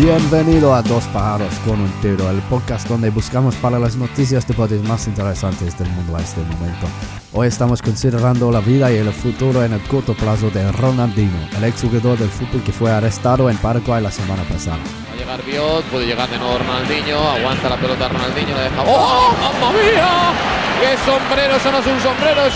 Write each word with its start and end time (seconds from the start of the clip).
Bienvenido 0.00 0.72
a 0.76 0.80
Dos 0.82 1.02
Pájaros 1.06 1.52
con 1.66 1.80
un 1.80 1.90
Tiro, 2.00 2.30
el 2.30 2.38
podcast 2.42 2.86
donde 2.88 3.10
buscamos 3.10 3.56
para 3.56 3.80
las 3.80 3.96
noticias 3.96 4.46
deportes 4.46 4.80
más 4.84 5.08
interesantes 5.08 5.76
del 5.76 5.88
mundo 5.90 6.16
a 6.16 6.20
este 6.20 6.40
momento. 6.40 6.86
Hoy 7.32 7.48
estamos 7.48 7.82
considerando 7.82 8.52
la 8.52 8.60
vida 8.60 8.92
y 8.92 8.96
el 8.96 9.12
futuro 9.12 9.64
en 9.64 9.72
el 9.72 9.80
corto 9.88 10.14
plazo 10.14 10.50
de 10.50 10.70
Ronaldinho, 10.70 11.36
el 11.56 11.64
exjugador 11.64 12.16
del 12.16 12.28
fútbol 12.28 12.62
que 12.62 12.70
fue 12.70 12.92
arrestado 12.92 13.50
en 13.50 13.56
Paraguay 13.56 14.00
la 14.00 14.12
semana 14.12 14.44
pasada. 14.44 14.78
Va 14.78 15.14
a 15.14 15.16
llegar 15.16 15.42
Biot, 15.44 15.82
puede 15.86 16.06
llegar 16.06 16.30
de 16.30 16.38
nuevo 16.38 16.58
Ronaldinho, 16.58 17.18
aguanta 17.30 17.68
la 17.68 17.76
pelota 17.76 18.06
Ronaldinho, 18.08 18.54
la 18.54 18.62
deja. 18.62 18.82
¡Oh, 18.86 19.34
mamma 19.40 19.72
mía! 19.72 20.32
¡Qué 20.80 20.96
sombrero! 21.10 21.56
Eso 21.56 21.72
no 21.72 21.78
es 21.78 21.86
un 21.88 22.00
sombrero, 22.00 22.46
es- 22.46 22.54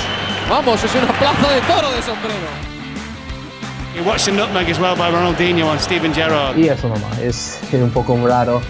vamos, 0.49 0.85
es 0.85 0.95
una 0.95 1.13
plaza 1.19 1.51
de 1.51 1.61
toro 1.63 1.91
de 1.91 2.03
sombrero. 2.03 2.72
You 3.95 4.03
watched 4.05 4.25
the 4.25 4.33
nutmeg 4.33 4.71
as 4.71 4.79
well 4.81 4.97
by 4.97 5.11
Ronaldinho 5.11 5.67
on 5.69 5.79
Steven 5.79 6.13
Gerrard. 6.15 6.57
Y 6.57 6.69
eso 6.69 6.89
nomás, 6.89 7.19
es, 7.19 7.59
es 7.71 7.75
un 7.83 7.91
poco 7.91 8.17
raro 8.27 8.63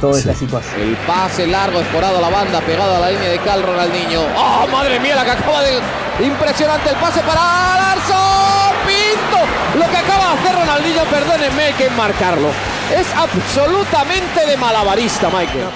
toda 0.00 0.16
esta 0.18 0.32
Sí. 0.32 0.40
situación. 0.46 0.80
El 0.80 0.96
pase 0.98 1.46
largo, 1.48 1.80
escorado 1.80 2.18
a 2.18 2.20
la 2.20 2.28
banda, 2.28 2.60
pegado 2.60 2.96
a 2.96 3.00
la 3.00 3.10
línea 3.10 3.28
de 3.30 3.38
Cal 3.40 3.62
Ronaldinho. 3.62 4.20
¡Oh, 4.36 4.66
madre 4.70 5.00
mía, 5.00 5.16
la 5.16 5.24
que 5.24 5.30
acaba 5.32 5.62
de... 5.62 5.80
Impresionante 6.24 6.90
el 6.90 6.96
pase 6.96 7.20
para 7.20 7.40
Larson 7.76 8.74
Pinto. 8.86 9.78
Lo 9.78 9.90
que 9.90 9.96
acaba 9.96 10.32
de 10.34 10.38
hacer 10.40 10.54
Ronaldinho, 10.60 11.02
perdónenme, 11.04 11.62
hay 11.64 11.72
que 11.74 11.90
marcarlo. 11.90 12.48
Es 12.96 13.06
absolutamente 13.16 14.46
de 14.46 14.56
malabarista, 14.56 15.26
Michael. 15.28 15.68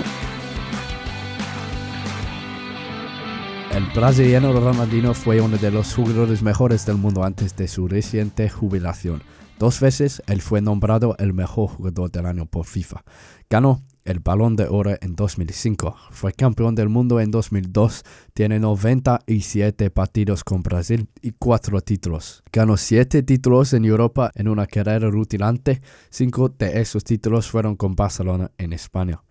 El 3.73 3.87
brasileño 3.87 4.53
Ronaldinho 4.53 5.15
fue 5.15 5.41
uno 5.41 5.57
de 5.57 5.71
los 5.71 5.95
jugadores 5.95 6.43
mejores 6.43 6.85
del 6.85 6.97
mundo 6.97 7.25
antes 7.25 7.57
de 7.57 7.67
su 7.69 7.89
reciente 7.89 8.51
jubilación. 8.51 9.23
Dos 9.59 9.81
veces 9.81 10.23
él 10.27 10.42
fue 10.42 10.61
nombrado 10.61 11.17
el 11.19 11.33
mejor 11.33 11.69
jugador 11.69 12.11
del 12.11 12.27
año 12.27 12.45
por 12.45 12.67
FIFA. 12.67 13.03
Ganó 13.48 13.83
el 14.05 14.20
Balón 14.20 14.56
de 14.56 14.67
Oro 14.69 14.91
en 15.01 15.17
2005, 15.17 15.97
fue 16.11 16.34
campeón 16.34 16.75
del 16.75 16.91
mundo 16.91 17.19
en 17.19 17.31
2002, 17.31 18.03
tiene 18.34 18.59
97 18.59 19.91
partidos 19.91 20.45
con 20.45 20.62
Brasil 20.62 21.09
y 21.23 21.33
4 21.33 21.81
títulos. 21.81 22.42
Ganó 22.53 22.77
7 22.77 23.23
títulos 23.23 23.73
en 23.73 23.86
Europa 23.86 24.33
en 24.34 24.48
una 24.48 24.67
carrera 24.67 25.09
rutilante, 25.09 25.81
5 26.11 26.51
de 26.59 26.81
esos 26.81 27.05
títulos 27.05 27.48
fueron 27.48 27.77
con 27.77 27.95
Barcelona 27.95 28.51
en 28.59 28.75
España. 28.75 29.23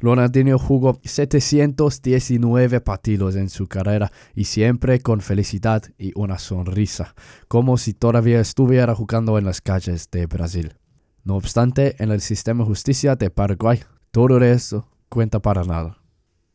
Ronaldinho 0.00 0.58
jugó 0.58 1.00
719 1.02 2.80
partidos 2.80 3.34
en 3.36 3.48
su 3.48 3.66
carrera 3.66 4.12
y 4.34 4.44
siempre 4.44 5.00
con 5.00 5.20
felicidad 5.20 5.82
y 5.98 6.12
una 6.14 6.38
sonrisa, 6.38 7.14
como 7.48 7.78
si 7.78 7.94
todavía 7.94 8.40
estuviera 8.40 8.94
jugando 8.94 9.38
en 9.38 9.44
las 9.44 9.60
calles 9.60 10.08
de 10.10 10.26
Brasil. 10.26 10.74
No 11.24 11.36
obstante, 11.36 11.96
en 12.02 12.10
el 12.10 12.20
sistema 12.20 12.64
de 12.64 12.70
justicia 12.70 13.16
de 13.16 13.30
Paraguay, 13.30 13.80
todo 14.12 14.42
eso 14.42 14.88
cuenta 15.08 15.40
para 15.40 15.64
nada. 15.64 15.98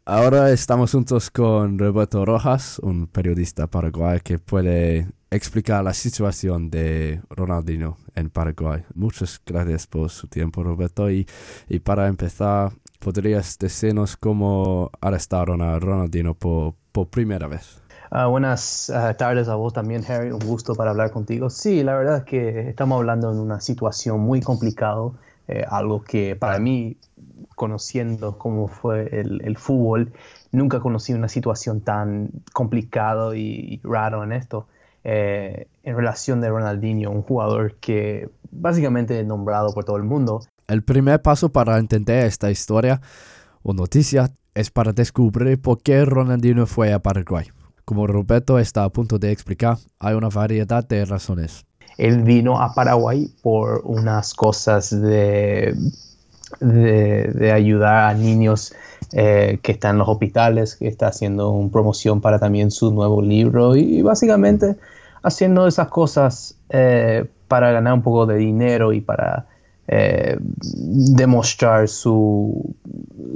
Ahora 0.05 0.51
estamos 0.51 0.91
juntos 0.91 1.31
con 1.31 1.79
Roberto 1.79 2.25
Rojas, 2.25 2.77
un 2.79 3.07
periodista 3.07 3.67
paraguayo 3.67 4.19
que 4.21 4.37
puede 4.37 5.07
explicar 5.31 5.83
la 5.83 5.93
situación 5.93 6.69
de 6.69 7.21
Ronaldinho 7.29 7.97
en 8.13 8.29
Paraguay. 8.29 8.83
Muchas 8.95 9.41
gracias 9.45 9.87
por 9.87 10.09
su 10.09 10.27
tiempo, 10.27 10.61
Roberto. 10.61 11.09
Y, 11.09 11.25
y 11.69 11.79
para 11.79 12.07
empezar, 12.07 12.73
¿podrías 13.03 13.57
decirnos 13.59 14.15
cómo 14.15 14.89
arrestaron 15.01 15.61
a 15.61 15.77
Ronaldinho 15.77 16.33
por, 16.33 16.75
por 16.91 17.07
primera 17.09 17.47
vez? 17.47 17.81
Ah, 18.09 18.27
buenas 18.27 18.89
ah, 18.89 19.13
tardes 19.15 19.49
a 19.49 19.55
vos 19.55 19.73
también, 19.73 20.03
Harry. 20.07 20.31
Un 20.31 20.39
gusto 20.39 20.73
para 20.73 20.91
hablar 20.91 21.11
contigo. 21.11 21.49
Sí, 21.49 21.83
la 21.83 21.95
verdad 21.95 22.17
es 22.19 22.23
que 22.23 22.69
estamos 22.69 22.97
hablando 22.97 23.33
de 23.33 23.41
una 23.41 23.59
situación 23.59 24.21
muy 24.21 24.39
complicada, 24.39 25.11
eh, 25.47 25.65
algo 25.67 26.03
que 26.03 26.35
para 26.35 26.59
mí, 26.59 26.95
conociendo 27.55 28.37
cómo 28.37 28.67
fue 28.67 29.09
el, 29.11 29.41
el 29.43 29.57
fútbol, 29.57 30.13
nunca 30.51 30.79
conocí 30.79 31.13
una 31.13 31.27
situación 31.27 31.81
tan 31.81 32.29
complicada 32.53 33.35
y, 33.35 33.41
y 33.41 33.81
raro 33.83 34.23
en 34.23 34.31
esto. 34.31 34.67
Eh, 35.03 35.67
en 35.83 35.97
relación 35.97 36.39
de 36.39 36.49
Ronaldinho, 36.49 37.11
un 37.11 37.23
jugador 37.23 37.75
que 37.75 38.29
básicamente 38.51 39.19
es 39.19 39.25
nombrado 39.25 39.73
por 39.73 39.83
todo 39.83 39.97
el 39.97 40.03
mundo, 40.03 40.41
El 40.73 40.81
primer 40.81 41.21
paso 41.21 41.49
para 41.49 41.77
entender 41.77 42.25
esta 42.25 42.49
historia 42.49 42.99
o 43.61 43.73
noticia 43.73 44.31
es 44.55 44.71
para 44.71 44.91
descubrir 44.91 45.61
por 45.61 45.83
qué 45.83 46.03
Ronaldinho 46.03 46.65
fue 46.65 46.91
a 46.93 46.99
Paraguay. 46.99 47.45
Como 47.85 48.07
Roberto 48.07 48.57
está 48.57 48.83
a 48.83 48.89
punto 48.89 49.19
de 49.19 49.31
explicar, 49.31 49.77
hay 49.99 50.15
una 50.15 50.29
variedad 50.29 50.83
de 50.83 51.05
razones. 51.05 51.63
él 51.99 52.23
vino 52.23 52.59
a 52.59 52.73
Paraguay 52.73 53.31
por 53.43 53.81
unas 53.83 54.33
cosas 54.33 54.89
de, 54.89 55.75
de, 56.59 57.51
ayudar 57.51 58.09
a 58.09 58.15
niños 58.15 58.73
eh, 59.11 59.59
que 59.61 59.73
están 59.73 59.91
en 59.91 59.99
los 59.99 60.09
hospitales, 60.09 60.75
que 60.75 60.87
está 60.87 61.05
haciendo 61.05 61.51
una 61.51 61.71
promoción 61.71 62.19
para 62.19 62.39
también 62.39 62.71
su 62.71 62.91
nuevo 62.91 63.21
libro 63.21 63.75
y, 63.75 64.01
básicamente 64.01 64.75
haciendo 65.21 65.67
esas 65.67 65.89
cosas 65.89 66.57
eh, 66.69 67.29
para 67.47 67.71
ganar 67.71 67.93
un 67.93 68.01
poco 68.01 68.25
de 68.25 68.37
dinero 68.37 68.91
y 68.91 69.01
para 69.01 69.52
eh, 69.87 70.37
demostrar 70.39 71.87
su, 71.87 72.75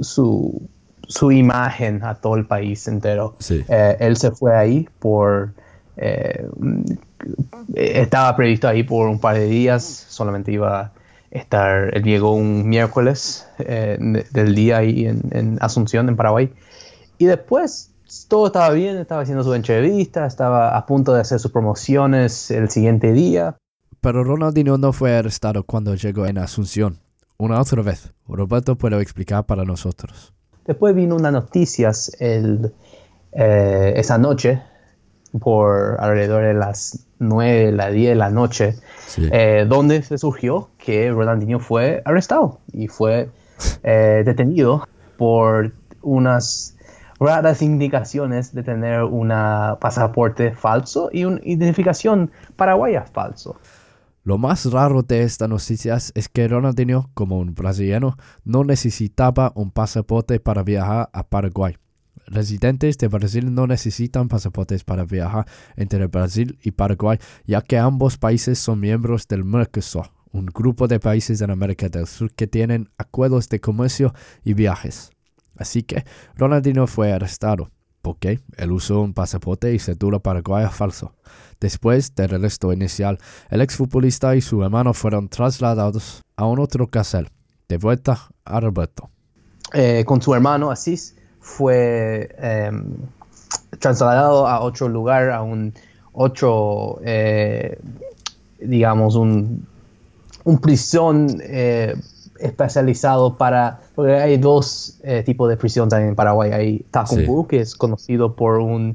su, 0.00 0.62
su 1.06 1.32
imagen 1.32 2.02
a 2.04 2.14
todo 2.14 2.36
el 2.36 2.46
país 2.46 2.88
entero. 2.88 3.36
Sí. 3.38 3.64
Eh, 3.68 3.96
él 4.00 4.16
se 4.16 4.30
fue 4.30 4.56
ahí 4.56 4.88
por... 4.98 5.52
eh, 5.96 6.46
estaba 7.74 8.34
previsto 8.36 8.68
ahí 8.68 8.82
por 8.84 9.08
un 9.08 9.18
par 9.18 9.36
de 9.36 9.46
días, 9.46 9.82
solamente 10.08 10.52
iba 10.52 10.80
a 10.80 10.92
estar, 11.30 11.94
él 11.94 12.02
llegó 12.04 12.32
un 12.32 12.68
miércoles 12.68 13.46
de- 13.58 14.24
del 14.30 14.54
día 14.54 14.78
ahí 14.78 15.06
en, 15.06 15.22
en 15.32 15.58
Asunción, 15.60 16.08
en 16.08 16.16
Paraguay, 16.16 16.52
y 17.18 17.24
después 17.26 17.90
todo 18.28 18.46
estaba 18.46 18.70
bien, 18.70 18.96
estaba 18.96 19.22
haciendo 19.22 19.42
su 19.44 19.52
entrevista, 19.52 20.26
estaba 20.26 20.76
a 20.76 20.86
punto 20.86 21.12
de 21.12 21.20
hacer 21.20 21.40
sus 21.40 21.50
promociones 21.50 22.50
el 22.50 22.70
siguiente 22.70 23.12
día, 23.12 23.56
Pero 24.00 24.22
Ronaldinho 24.24 24.78
no 24.78 24.92
fue 24.92 25.16
arrestado 25.16 25.62
cuando 25.64 25.94
llegó 25.94 26.26
en 26.26 26.38
Asunción. 26.38 26.98
Una 27.36 27.60
otra 27.60 27.82
vez. 27.82 28.12
Roberto 28.28 28.76
puede 28.76 29.00
explicar 29.00 29.44
para 29.46 29.64
nosotros. 29.64 30.32
Después 30.66 30.94
vino 30.94 31.16
unas 31.16 31.32
noticias 31.32 32.12
el, 32.20 32.72
eh, 33.32 33.94
esa 33.96 34.18
noche, 34.18 34.60
por 35.40 35.96
alrededor 36.00 36.42
de 36.44 36.54
las 36.54 37.06
9, 37.18 37.72
las 37.72 37.92
10 37.92 38.10
de 38.10 38.14
la 38.14 38.30
noche, 38.30 38.74
Sí. 39.06 39.28
eh, 39.32 39.66
donde 39.68 40.02
se 40.02 40.18
surgió 40.18 40.70
que 40.78 41.10
Ronaldinho 41.10 41.58
fue 41.58 42.02
arrestado 42.04 42.60
y 42.72 42.88
fue 42.88 43.30
eh, 43.82 44.22
detenido 44.24 44.86
por 45.16 45.72
unas 46.02 46.76
raras 47.18 47.62
indicaciones 47.62 48.54
de 48.54 48.62
tener 48.62 49.02
un 49.02 49.28
pasaporte 49.80 50.52
falso 50.52 51.10
y 51.12 51.24
una 51.24 51.40
identificación 51.42 52.30
paraguaya 52.56 53.02
falso. 53.12 53.56
Lo 54.28 54.36
más 54.36 54.66
raro 54.66 55.02
de 55.02 55.22
estas 55.22 55.48
noticias 55.48 56.12
es 56.14 56.28
que 56.28 56.46
Ronaldinho, 56.48 57.10
como 57.14 57.38
un 57.38 57.54
brasileño, 57.54 58.18
no 58.44 58.62
necesitaba 58.62 59.52
un 59.54 59.70
pasaporte 59.70 60.38
para 60.38 60.62
viajar 60.62 61.08
a 61.14 61.26
Paraguay. 61.26 61.78
Residentes 62.26 62.98
de 62.98 63.08
Brasil 63.08 63.54
no 63.54 63.66
necesitan 63.66 64.28
pasaportes 64.28 64.84
para 64.84 65.06
viajar 65.06 65.46
entre 65.76 66.08
Brasil 66.08 66.58
y 66.62 66.72
Paraguay, 66.72 67.16
ya 67.46 67.62
que 67.62 67.78
ambos 67.78 68.18
países 68.18 68.58
son 68.58 68.80
miembros 68.80 69.26
del 69.28 69.46
Mercosur, 69.46 70.10
un 70.30 70.44
grupo 70.44 70.88
de 70.88 71.00
países 71.00 71.40
en 71.40 71.50
América 71.50 71.88
del 71.88 72.06
Sur 72.06 72.30
que 72.34 72.46
tienen 72.46 72.90
acuerdos 72.98 73.48
de 73.48 73.62
comercio 73.62 74.12
y 74.44 74.52
viajes. 74.52 75.10
Así 75.56 75.82
que 75.82 76.04
Ronaldinho 76.36 76.86
fue 76.86 77.14
arrestado 77.14 77.70
porque 78.02 78.40
él 78.56 78.72
usó 78.72 79.00
un 79.00 79.14
pasaporte 79.14 79.72
y 79.74 79.78
cédula 79.78 80.18
paraguaya 80.18 80.70
falso. 80.70 81.12
Después 81.60 82.14
del 82.14 82.34
arresto 82.34 82.72
inicial, 82.72 83.18
el 83.50 83.60
exfutbolista 83.60 84.36
y 84.36 84.40
su 84.40 84.62
hermano 84.62 84.94
fueron 84.94 85.28
trasladados 85.28 86.22
a 86.36 86.46
un 86.46 86.60
otro 86.60 86.86
cárcel, 86.86 87.28
de 87.68 87.78
vuelta 87.78 88.18
a 88.44 88.60
Roberto. 88.60 89.10
eh, 89.72 90.04
con 90.06 90.22
su 90.22 90.34
hermano 90.34 90.70
Asís 90.70 91.14
fue 91.40 92.34
em, 92.38 92.96
trasladado 93.78 94.46
a 94.46 94.60
otro 94.60 94.88
lugar, 94.88 95.30
a 95.30 95.42
un 95.42 95.74
otro, 96.12 97.00
eh, 97.04 97.78
digamos, 98.60 99.14
un, 99.14 99.66
un 100.44 100.58
prisión 100.58 101.40
eh, 101.42 101.94
especializado 102.40 103.36
para, 103.36 103.80
porque 103.94 104.14
hay 104.14 104.36
dos 104.36 104.98
eh, 105.02 105.22
tipos 105.24 105.48
de 105.48 105.56
prisión 105.56 105.88
también 105.88 106.10
en 106.10 106.14
Paraguay. 106.16 106.52
Hay 106.52 106.86
Tacumbu, 106.90 107.46
que 107.46 107.60
es 107.60 107.74
conocido 107.74 108.34
por 108.34 108.58
un, 108.58 108.94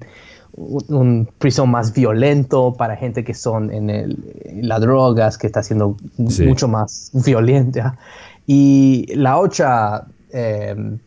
un, 0.53 0.83
un 0.89 1.29
prisión 1.37 1.69
más 1.71 1.93
violento 1.93 2.73
para 2.73 2.95
gente 2.95 3.23
que 3.23 3.33
son 3.33 3.71
en, 3.71 3.89
el, 3.89 4.17
en 4.45 4.67
las 4.67 4.81
drogas, 4.81 5.37
que 5.37 5.47
está 5.47 5.63
siendo 5.63 5.95
Sí. 6.27 6.45
mucho 6.45 6.67
más 6.67 7.11
violenta. 7.13 7.97
Y 8.45 9.05
la 9.15 9.37
otra 9.37 10.05
eh, 10.31 10.97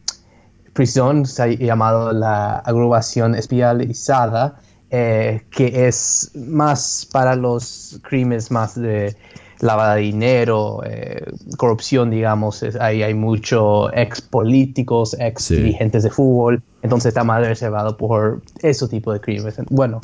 prisión 0.73 1.27
se 1.27 1.43
ha 1.43 1.47
llamado 1.47 2.13
la 2.13 2.59
agrupación 2.59 3.35
especializada, 3.35 4.57
eh, 4.91 5.43
que 5.51 5.89
es 5.89 6.31
más 6.35 7.09
para 7.13 7.35
los 7.35 7.99
crímenes 8.09 8.51
más 8.51 8.75
de 8.75 9.17
lavada 9.61 9.95
de 9.97 10.03
dinero, 10.03 10.83
eh, 10.85 11.25
corrupción, 11.57 12.11
digamos. 12.11 12.65
ahí 12.81 13.03
hay 13.03 13.15
muchos 13.15 13.91
ex 13.95 14.21
políticos, 14.21 15.17
ex 15.19 15.49
dirigentes 15.49 16.03
de 16.03 16.11
fútbol. 16.11 16.63
Entonces 16.83 17.09
está 17.09 17.25
más 17.25 17.47
reservado 17.47 17.97
por 17.97 18.43
ese 18.63 18.89
tipo 18.89 19.13
de 19.13 19.21
crímenes. 19.21 19.57
Bueno, 19.71 20.01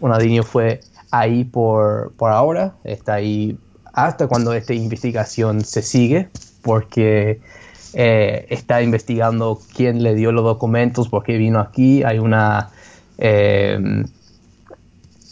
Ronaldinho 0.00 0.42
fue 0.42 0.80
ahí 1.10 1.44
por, 1.44 2.12
por 2.16 2.32
ahora, 2.32 2.74
está 2.84 3.14
ahí 3.14 3.58
hasta 3.96 4.26
cuando 4.26 4.52
esta 4.52 4.74
investigación 4.74 5.64
se 5.64 5.80
sigue, 5.80 6.28
porque 6.62 7.40
eh, 7.94 8.46
está 8.50 8.82
investigando 8.82 9.58
quién 9.74 10.02
le 10.02 10.14
dio 10.14 10.32
los 10.32 10.44
documentos, 10.44 11.08
por 11.08 11.24
qué 11.24 11.38
vino 11.38 11.60
aquí. 11.60 12.02
Hay 12.02 12.18
una. 12.18 12.68
Eh, 13.16 14.04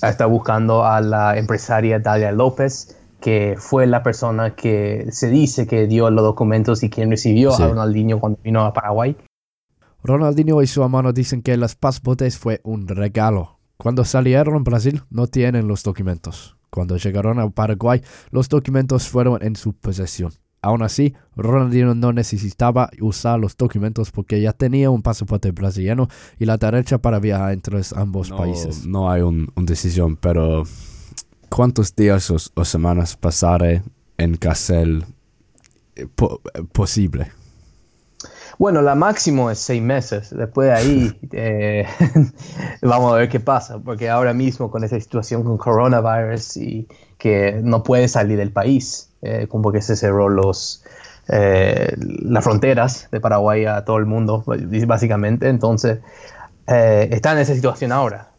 está 0.03 0.25
buscando 0.25 0.85
a 0.85 1.03
la 1.03 1.37
empresaria 1.37 1.99
Dalia 1.99 2.33
López, 2.33 2.97
que 3.25 3.55
fue 3.57 3.87
la 3.87 4.03
persona 4.03 4.55
que 4.55 5.07
se 5.11 5.31
dice 5.31 5.67
que 5.67 5.87
dio 5.87 6.11
los 6.11 6.23
documentos 6.23 6.83
y 6.83 6.91
quien 6.91 7.11
recibió 7.11 7.55
a 7.55 7.69
Ronaldinho 7.69 8.21
cuando 8.21 8.39
vino 8.45 8.61
a 8.61 8.75
Paraguay. 8.75 9.17
Ronaldinho 10.03 10.61
y 10.61 10.67
su 10.67 10.83
hermano 10.83 11.15
dicen 11.15 11.41
que 11.41 11.57
los 11.57 11.75
pasaportes 11.75 12.37
fue 12.37 12.61
un 12.65 12.87
regalo. 12.87 13.61
Cuando 13.79 14.05
salieron 14.05 14.57
en 14.57 14.65
Brasil 14.65 15.01
no 15.09 15.27
tienen 15.27 15.69
los 15.69 15.83
documentos. 15.83 16.59
Cuando 16.69 16.99
llegaron 16.99 17.39
a 17.39 17.49
Paraguay, 17.49 18.03
los 18.31 18.51
documentos 18.51 19.09
fueron 19.09 19.43
en 19.43 19.57
su 19.57 19.73
posesión. 19.73 20.33
Aún 20.61 20.83
así, 20.83 21.15
Ronaldinho 21.35 21.95
no 21.95 22.13
necesitaba 22.13 22.91
usar 23.01 23.41
los 23.41 23.57
documentos 23.57 24.11
porque 24.11 24.39
ya 24.43 24.53
tenía 24.53 24.91
un 24.91 25.01
pasaporte 25.01 25.51
brasileño 25.51 26.09
y 26.39 26.45
la 26.45 26.59
derecha 26.59 26.99
para 26.99 27.21
viajar 27.21 27.55
entre 27.55 27.81
ambos 27.97 28.29
países. 28.29 28.87
No 28.87 29.11
hay 29.11 29.23
una 29.23 29.47
un 29.57 29.65
decisión, 29.65 30.17
pero 30.17 30.65
¿cuántos 31.55 31.95
días 31.95 32.31
o, 32.31 32.65
semanas 32.65 33.17
pasaré 33.17 33.83
en 34.19 34.37
cárcel 34.37 35.05
eh, 35.95 36.07
posible? 36.73 37.31
Bueno, 38.59 38.83
la 38.83 38.95
máximo 38.95 39.51
es 39.51 39.59
seis 39.59 39.83
meses. 39.83 40.35
Después 40.37 40.69
de 40.69 40.75
ahí 40.75 41.21
eh, 41.33 41.87
vamos 42.83 43.13
a 43.13 43.17
ver 43.17 43.29
qué 43.29 43.39
pasa, 43.39 43.79
porque 43.79 44.11
ahora 44.11 44.33
mismo 44.33 44.71
con 44.71 44.83
esa 44.83 44.99
situación 44.99 45.45
con 45.45 45.57
coronavirus 45.57 46.57
y 46.57 46.89
que 47.19 47.61
no 47.63 47.85
puede 47.85 48.09
salir 48.09 48.37
del 48.37 48.51
país, 48.51 49.11
eh, 49.23 49.47
como 49.49 49.71
que 49.71 49.81
se 49.81 49.95
cerró 49.95 50.29
los, 50.29 50.85
eh, 51.29 51.95
las 51.97 52.43
fronteras 52.43 53.09
de 53.13 53.21
Paraguay 53.21 53.65
a 53.65 53.85
todo 53.85 53.99
el 53.99 54.07
mundo, 54.07 54.45
básicamente. 54.87 55.49
Entonces, 55.49 56.01
está 56.67 57.33
en 57.33 57.39
esa 57.39 57.55
situación 57.55 57.93
ahora. 57.93 58.31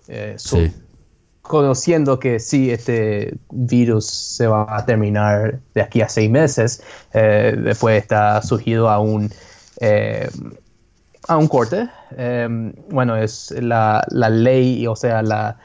Conociendo 1.48 2.20
que 2.20 2.40
sí, 2.40 2.72
este 2.72 3.38
virus 3.52 4.08
se 4.08 4.48
va 4.48 4.66
a 4.68 4.86
terminar 4.86 5.60
de 5.74 5.82
aquí 5.82 6.02
a 6.02 6.10
seis 6.10 6.30
meses, 6.30 6.82
después 7.14 8.02
está 8.02 8.42
surgido 8.42 8.90
a 8.90 9.00
un 9.00 9.32
eh, 9.80 10.30
a 11.28 11.38
un 11.38 11.48
corte. 11.48 11.90
Eh, 12.18 12.48
bueno, 12.90 13.16
es 13.16 13.52
la, 13.60 14.06
ley, 14.10 14.86
o 14.88 14.96
sea, 14.96 15.24
la, 15.24 15.58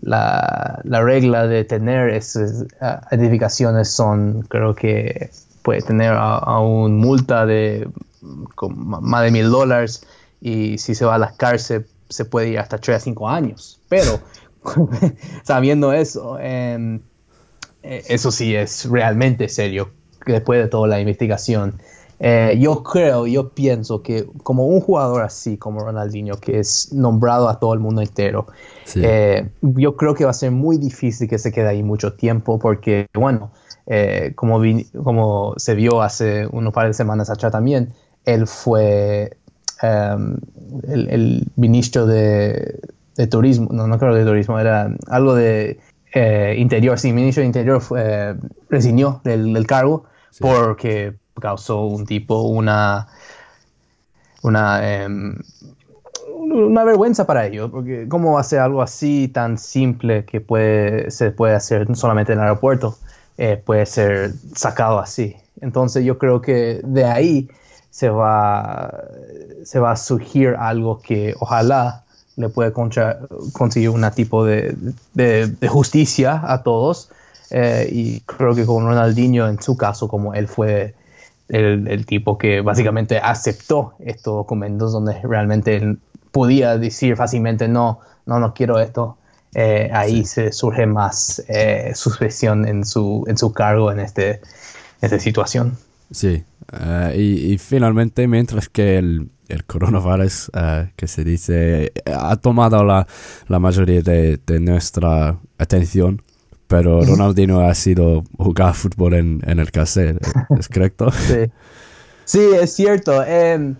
la, 0.00 0.80
regla 1.02 1.46
de 1.46 1.64
tener 1.64 2.10
esas 2.10 2.66
edificaciones 3.10 3.90
son, 3.90 4.42
creo 4.42 4.74
que 4.74 5.30
puede 5.62 5.82
tener 5.82 6.14
a, 6.16 6.58
un 6.60 6.98
multa 6.98 7.46
de 7.46 7.88
más 8.68 9.22
de 9.22 9.30
mil 9.30 9.50
dólares 9.50 10.06
y 10.40 10.78
si 10.78 10.94
se 10.94 11.04
va 11.04 11.16
a 11.16 11.18
la 11.18 11.34
cárcel 11.36 11.86
se 12.08 12.24
puede 12.24 12.48
ir 12.48 12.58
hasta 12.58 12.78
3 12.78 12.96
a 12.96 13.00
5 13.00 13.28
años. 13.28 13.80
Pero 13.88 14.20
sabiendo 15.42 15.92
eso, 15.92 16.38
em, 16.38 17.00
eh, 17.82 18.02
eso 18.08 18.30
sí 18.30 18.54
es 18.54 18.88
realmente 18.88 19.48
serio 19.48 19.90
después 20.26 20.60
de 20.62 20.68
toda 20.68 20.88
la 20.88 21.00
investigación. 21.00 21.80
Eh, 22.24 22.56
yo 22.60 22.84
creo, 22.84 23.26
yo 23.26 23.48
pienso 23.48 24.00
que 24.00 24.24
como 24.44 24.68
un 24.68 24.80
jugador 24.80 25.22
así 25.22 25.56
como 25.56 25.80
Ronaldinho, 25.80 26.36
que 26.36 26.60
es 26.60 26.92
nombrado 26.92 27.48
a 27.48 27.58
todo 27.58 27.74
el 27.74 27.80
mundo 27.80 28.00
entero, 28.00 28.46
eh, 28.94 29.50
yo 29.60 29.96
creo 29.96 30.14
que 30.14 30.24
va 30.24 30.30
a 30.30 30.34
ser 30.34 30.52
muy 30.52 30.78
difícil 30.78 31.28
que 31.28 31.38
se 31.38 31.50
quede 31.50 31.68
ahí 31.68 31.82
mucho 31.82 32.12
tiempo 32.12 32.60
porque, 32.60 33.08
bueno, 33.12 33.50
eh, 33.86 34.34
como, 34.36 34.62
como 35.02 35.54
se 35.56 35.74
vio 35.74 36.00
hace 36.00 36.46
unos 36.46 36.72
par 36.72 36.86
de 36.86 36.94
semanas 36.94 37.28
atrás 37.28 37.50
también, 37.50 37.92
él 38.24 38.46
fue 38.46 39.36
em, 39.82 40.36
el, 40.86 41.48
ministro 41.56 42.06
de, 42.06 42.78
turismo, 43.30 43.68
no, 43.72 43.86
no 43.86 43.98
creo 43.98 44.14
de 44.14 44.24
turismo, 44.24 44.58
era 44.58 44.94
algo 45.08 45.34
de 45.34 45.80
interior, 46.56 46.98
sí, 46.98 47.12
ministro 47.12 47.40
de 47.40 47.46
interior 47.46 47.80
fue, 47.80 48.36
resignó 48.68 49.20
del, 49.24 49.66
cargo 49.66 50.04
porque 50.40 51.14
causó 51.40 51.86
un 51.86 52.04
tipo 52.04 52.42
una, 52.42 53.08
una, 54.42 55.04
em, 55.04 55.38
una 56.52 56.84
vergüenza 56.84 57.26
para 57.26 57.46
ellos, 57.46 57.70
porque 57.70 58.06
cómo 58.08 58.38
hacer 58.38 58.60
algo 58.60 58.82
así 58.82 59.28
tan 59.28 59.58
simple 59.58 60.24
que 60.24 60.40
puede, 60.40 61.10
se 61.10 61.30
puede 61.30 61.54
hacer 61.54 61.94
solamente 61.96 62.32
en 62.32 62.38
el 62.38 62.44
aeropuerto, 62.44 62.96
eh, 63.38 63.56
puede 63.56 63.86
ser 63.86 64.32
sacado 64.54 64.98
así. 64.98 65.36
Entonces 65.60 66.04
yo 66.04 66.18
creo 66.18 66.40
que 66.40 66.80
de 66.84 67.04
ahí 67.04 67.48
se 67.90 68.08
va, 68.08 68.92
se 69.64 69.78
va 69.78 69.92
a 69.92 69.96
surgir 69.96 70.56
algo 70.58 71.00
que 71.00 71.34
ojalá 71.38 72.01
le 72.36 72.48
puede 72.48 72.72
conseguir 72.72 73.90
un 73.90 74.08
tipo 74.10 74.44
de, 74.44 74.74
de, 75.14 75.68
justicia 75.68 76.40
a 76.44 76.62
todos. 76.62 77.10
Eh, 77.50 77.88
y 77.92 78.20
creo 78.20 78.54
que 78.54 78.64
con 78.64 78.86
Ronaldinho, 78.86 79.46
en 79.48 79.60
su 79.60 79.76
caso, 79.76 80.08
como 80.08 80.34
él 80.34 80.48
fue 80.48 80.94
el, 81.48 82.06
tipo 82.06 82.38
que 82.38 82.62
básicamente 82.62 83.18
aceptó 83.18 83.94
estos 83.98 84.34
documentos 84.34 84.92
donde 84.92 85.20
realmente 85.22 85.76
él 85.76 85.98
podía 86.30 86.78
decir 86.78 87.14
fácilmente 87.16 87.68
no, 87.68 88.00
no, 88.24 88.40
no 88.40 88.54
quiero 88.54 88.78
esto. 88.78 89.18
Eh, 89.54 89.90
ahí 89.92 90.24
se 90.24 90.50
surge 90.50 90.86
más 90.86 91.44
eh, 91.48 91.92
suspección 91.94 92.66
en 92.66 92.86
su, 92.86 93.24
en 93.28 93.36
su 93.36 93.52
cargo 93.52 93.92
en 93.92 94.00
este, 94.00 94.40
esta 95.02 95.18
situación. 95.18 95.76
Sí, 96.12 96.44
eh, 96.72 97.16
y, 97.16 97.58
finalmente, 97.58 98.28
mientras 98.28 98.68
que 98.68 98.98
el, 98.98 99.30
el 99.48 99.64
coronavirus, 99.64 100.50
que 100.96 101.08
se 101.08 101.24
dice, 101.24 101.92
ha 102.06 102.36
tomado 102.36 102.84
la, 102.84 103.06
la 103.48 103.58
mayoría 103.58 104.02
de, 104.02 104.38
de 104.46 104.60
nuestra 104.60 105.38
atención, 105.58 106.22
pero 106.72 107.02
Ronaldinho 107.02 107.60
ha 107.60 107.74
sido 107.74 108.24
jugar 108.38 108.72
fútbol 108.72 109.12
en, 109.12 109.42
en 109.46 109.58
el 109.58 109.70
caser, 109.70 110.18
¿es 110.58 110.68
correcto? 110.68 111.10
Sí, 111.10 111.50
sí 112.24 112.40
es 112.58 112.72
cierto. 112.72 113.22
Em, 113.22 113.76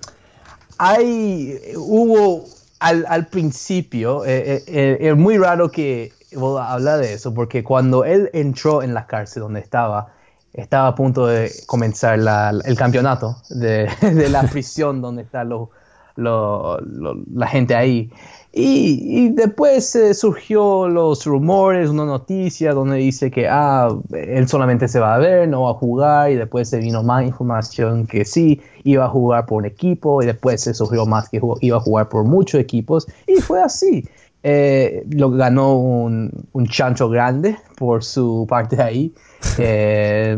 hay, 0.77 1.59
hubo 1.77 2.45
al, 2.81 3.07
al 3.09 3.29
principio, 3.29 4.27
eh, 4.27 4.57
eh, 4.57 4.65
eh, 4.67 4.99
es 5.01 5.17
muy 5.17 5.39
raro 5.39 5.71
que 5.71 6.13
hablar 6.61 7.01
de 7.01 7.15
eso, 7.15 7.33
porque 7.33 7.65
cuando 7.65 8.05
él 8.05 8.29
entró 8.35 8.83
en 8.83 8.93
la 8.93 9.07
cárcel 9.07 9.45
donde 9.45 9.61
estaba, 9.61 10.13
estaba 10.55 10.89
a 10.89 10.95
punto 10.95 11.27
de 11.27 11.51
comenzar 11.67 12.19
el 12.65 12.77
campeonato 12.77 13.37
de, 13.51 13.89
la 14.31 14.43
prisión 14.45 15.01
donde 15.01 15.23
está 15.23 15.45
lo, 15.45 15.71
la 16.17 17.47
gente 17.47 17.75
ahí. 17.75 18.11
Y, 18.55 19.31
después 19.31 19.97
eh, 19.97 20.13
surgió 20.13 20.87
los 20.87 21.25
rumores, 21.25 21.89
una 21.89 22.05
noticia 22.05 22.75
donde 22.75 22.97
dice 22.97 23.31
que 23.31 23.49
ah, 23.49 23.89
él 24.13 24.47
solamente 24.47 24.89
se 24.89 25.01
va 25.01 25.15
a 25.15 25.19
ver, 25.19 25.49
no 25.49 25.63
va 25.63 25.71
a 25.71 25.75
jugar, 25.75 26.31
y 26.31 26.35
después 26.35 26.69
se 26.69 26.79
vino 26.79 27.03
más 27.03 27.25
información 27.25 28.07
que 28.07 28.27
sí, 28.27 28.61
iba 28.85 29.07
a 29.07 29.09
jugar 29.09 29.47
por 29.47 29.63
un 29.63 29.65
equipo, 29.65 30.23
y 30.23 30.27
después 30.27 30.61
se 30.61 30.75
surgió 30.75 31.07
más 31.07 31.31
que 31.31 31.41
iba 31.63 31.77
a 31.79 31.81
jugar 31.81 32.11
por 32.11 32.25
muchos 32.25 32.61
equipos, 32.61 33.07
y 33.27 33.37
fue 33.41 33.63
así. 33.63 34.07
Eh, 34.43 35.05
lo 35.11 35.31
ganó 35.31 35.77
un, 35.79 36.49
un, 36.53 36.67
chancho 36.67 37.09
grande 37.09 37.57
por 37.77 38.03
su 38.03 38.47
parte 38.49 38.83
ahí, 38.83 39.15
eh, 39.59 40.37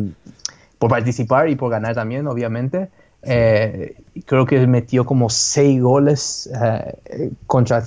por 0.78 0.90
participar 0.90 1.48
y 1.48 1.56
por 1.56 1.70
ganar 1.70 1.94
también, 1.94 2.26
obviamente. 2.26 2.90
creo 3.22 4.46
que 4.46 4.66
metió 4.66 5.06
como 5.06 5.30
seis 5.30 5.80
goles 5.80 6.50
contra 7.46 7.84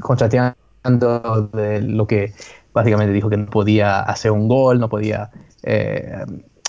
contrateando 0.00 1.50
de 1.52 1.82
lo 1.82 2.06
que 2.06 2.32
básicamente 2.74 3.12
dijo 3.12 3.30
que 3.30 3.36
no 3.36 3.46
podía 3.46 4.00
hacer 4.00 4.32
un 4.32 4.48
gol, 4.48 4.78
no 4.80 4.88
podía 4.88 5.30
eh, 5.62 6.24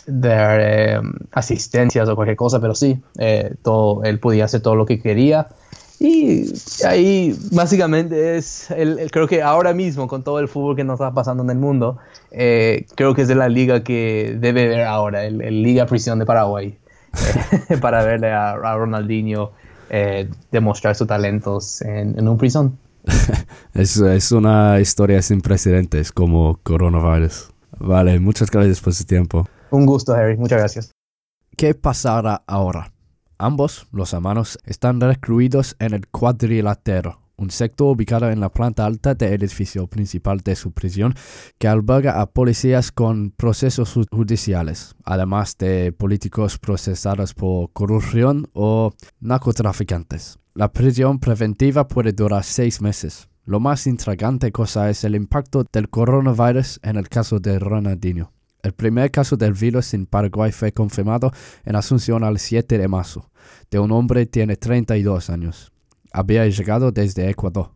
dar 0.05 0.60
eh, 0.62 1.01
asistencias 1.31 2.07
o 2.07 2.15
cualquier 2.15 2.38
cosa, 2.38 2.62
pero 2.62 2.75
sí, 2.75 3.01
eh, 3.17 3.55
todo, 3.63 4.03
él 4.03 4.19
podía 4.19 4.45
hacer 4.45 4.62
todo 4.62 4.75
lo 4.75 4.86
que 4.86 5.01
quería. 5.01 5.48
Y 6.00 6.52
ahí 6.86 7.38
básicamente 7.52 8.38
es, 8.38 8.70
el, 8.72 9.10
creo 9.12 9.28
que 9.28 9.42
ahora 9.42 9.74
mismo 9.74 10.08
con 10.08 10.24
todo 10.24 10.40
el 10.40 10.48
fútbol 10.48 10.75
que 10.75 10.84
nos 10.84 10.96
está 10.96 11.14
pasando 11.14 11.44
en 11.44 11.50
el 11.50 11.58
mundo, 11.58 11.98
creo 12.30 13.16
que 13.16 13.22
es 13.22 13.28
de 13.28 13.36
la 13.36 13.48
liga 13.50 13.84
que 13.84 14.36
debe 14.40 14.68
ver 14.68 14.82
ahora, 14.82 15.24
el, 15.25 15.64
Liga 15.64 15.86
Prisión 15.86 16.20
de 16.20 16.25
Paraguay, 16.25 16.78
para 17.82 18.04
verle 18.04 18.32
a 18.32 18.56
Ronaldinho 18.56 19.52
eh, 19.90 20.28
demostrar 20.52 20.96
sus 20.96 21.08
talentos 21.08 21.82
en, 21.82 22.28
un 22.28 22.38
prisión. 22.38 22.78
es, 23.74 23.98
es, 23.98 24.32
una 24.32 24.80
historia 24.80 25.22
sin 25.22 25.42
precedentes 25.42 26.12
como 26.12 26.60
coronavirus. 26.64 27.52
Vale, 27.78 28.20
muchas 28.20 28.50
gracias 28.50 28.82
por 28.82 28.94
su 28.94 29.06
tiempo. 29.06 29.48
Un 29.70 29.86
gusto, 29.86 30.14
Harry. 30.14 30.38
Muchas 30.38 30.60
gracias. 30.60 30.92
¿Qué 31.56 31.75
pasará 31.75 32.44
ahora? 32.48 32.95
Ambos, 33.38 33.88
los 33.92 34.13
hermanos, 34.13 34.58
están 34.63 35.01
recluidos 35.01 35.75
en 35.80 35.94
el 35.94 36.08
cuadrilátero, 36.08 37.20
un 37.36 37.51
sector 37.51 37.94
ubicado 37.94 38.30
en 38.30 38.39
la 38.39 38.48
planta 38.48 38.86
alta 38.86 39.13
del 39.13 39.34
edificio 39.34 39.88
principal 39.88 40.39
de 40.39 40.56
su 40.56 40.72
prisión 40.72 41.13
que 41.58 41.68
alberga 41.68 42.22
a 42.22 42.27
policías 42.27 42.94
con 42.94 43.32
procesos 43.32 44.00
judiciales, 44.10 44.96
además 45.04 45.58
de 45.58 45.92
políticos 45.92 46.58
procesados 46.58 47.34
por 47.34 47.74
corrupción 47.74 48.48
o 48.54 48.94
narcotraficantes. 49.20 50.39
La 50.54 50.72
prisión 50.72 51.20
preventiva 51.20 51.89
puede 51.89 52.13
durar 52.13 52.46
seis 52.46 52.82
meses. 52.82 53.27
Lo 53.44 53.60
más 53.60 53.86
intrigante 53.86 54.54
cosa 54.54 54.89
es 54.89 55.04
el 55.04 55.13
impacto 55.13 55.65
del 55.72 55.89
coronavirus 55.89 56.80
en 56.84 56.96
el 56.96 57.10
caso 57.10 57.39
de 57.39 57.60
Ronaldinho. 57.60 58.32
El 58.65 58.74
primer 58.74 59.12
caso 59.12 59.38
del 59.38 59.53
virus 59.53 59.93
en 59.93 60.07
Paraguay 60.07 60.51
fue 60.51 60.72
confirmado 60.72 61.31
en 61.65 61.75
Asunción 61.75 62.24
al 62.24 62.39
7 62.39 62.79
de 62.79 62.88
marzo, 62.88 63.29
de 63.69 63.77
un 63.77 63.91
hombre 63.91 64.25
tiene 64.25 64.55
32 64.55 65.29
años. 65.29 65.72
Había 66.12 66.48
llegado 66.48 66.91
desde 66.91 67.29
Ecuador. 67.29 67.74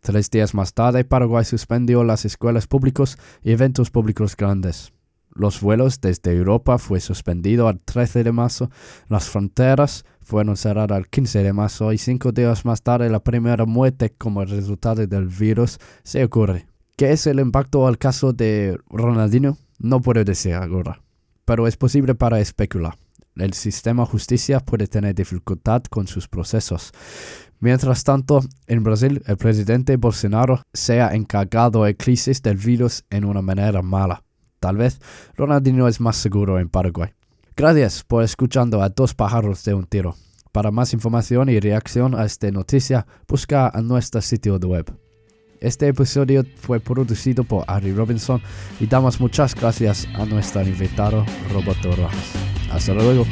Tres 0.00 0.30
días 0.30 0.54
más 0.54 0.72
tarde, 0.72 1.04
Paraguay 1.04 1.44
suspendió 1.44 2.02
las 2.02 2.24
escuelas 2.24 2.66
públicas 2.66 3.18
y 3.42 3.52
eventos 3.52 3.90
públicos 3.90 4.34
grandes. 4.34 4.94
Los 5.34 5.60
vuelos 5.60 6.00
desde 6.00 6.34
Europa 6.34 6.78
fue 6.78 7.00
suspendido 7.00 7.68
al 7.68 7.80
13 7.80 8.24
de 8.24 8.32
marzo, 8.32 8.70
las 9.10 9.28
fronteras 9.28 10.06
fueron 10.22 10.56
cerradas 10.56 10.96
el 10.96 11.08
15 11.08 11.42
de 11.42 11.52
marzo 11.52 11.92
y 11.92 11.98
cinco 11.98 12.32
días 12.32 12.64
más 12.64 12.80
tarde 12.80 13.10
la 13.10 13.22
primera 13.22 13.66
muerte 13.66 14.14
como 14.16 14.42
resultado 14.46 15.06
del 15.06 15.26
virus 15.26 15.78
se 16.04 16.24
ocurre. 16.24 16.64
¿Qué 16.96 17.12
es 17.12 17.26
el 17.26 17.38
impacto 17.38 17.86
al 17.86 17.98
caso 17.98 18.32
de 18.32 18.78
Ronaldinho? 18.88 19.58
No 19.82 20.00
puedo 20.00 20.22
decir 20.22 20.54
ahora, 20.54 21.02
pero 21.44 21.66
es 21.66 21.76
posible 21.76 22.14
para 22.14 22.38
especular. 22.38 22.94
El 23.34 23.52
sistema 23.52 24.06
justicia 24.06 24.60
puede 24.60 24.86
tener 24.86 25.12
dificultad 25.12 25.82
con 25.90 26.06
sus 26.06 26.28
procesos. 26.28 26.92
Mientras 27.58 28.04
tanto, 28.04 28.44
en 28.68 28.84
Brasil, 28.84 29.20
el 29.26 29.36
presidente 29.36 29.96
Bolsonaro 29.96 30.62
se 30.72 31.00
ha 31.00 31.14
encargado 31.16 31.82
de 31.82 31.96
crisis 31.96 32.40
del 32.42 32.58
virus 32.58 33.02
en 33.10 33.24
una 33.24 33.42
manera 33.42 33.82
mala. 33.82 34.22
Tal 34.60 34.76
vez 34.76 35.00
Ronaldinho 35.34 35.88
es 35.88 36.00
más 36.00 36.14
seguro 36.14 36.60
en 36.60 36.68
Paraguay. 36.68 37.10
Gracias 37.56 38.04
por 38.04 38.22
escuchando 38.22 38.82
a 38.82 38.88
Dos 38.88 39.14
Pájaros 39.14 39.64
de 39.64 39.74
un 39.74 39.84
Tiro. 39.84 40.14
Para 40.52 40.70
más 40.70 40.92
información 40.92 41.48
y 41.48 41.58
reacción 41.58 42.14
a 42.14 42.24
esta 42.24 42.48
noticia, 42.52 43.04
busca 43.26 43.68
a 43.68 43.82
nuestro 43.82 44.20
sitio 44.20 44.58
web. 44.58 45.01
Este 45.62 45.86
episodio 45.86 46.44
fue 46.56 46.80
producido 46.80 47.44
por 47.44 47.64
Ari 47.68 47.92
Robinson 47.92 48.42
y 48.80 48.86
damos 48.86 49.20
muchas 49.20 49.54
gracias 49.54 50.08
a 50.14 50.26
nuestro 50.26 50.62
invitado 50.62 51.24
Roberto 51.52 51.94
Rojas. 51.94 52.32
Hasta 52.72 52.92
luego. 52.94 53.24